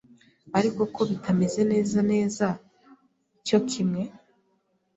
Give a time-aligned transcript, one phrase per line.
[0.57, 2.45] ariko ko bitameze neza neza
[3.47, 4.03] cyo kimwe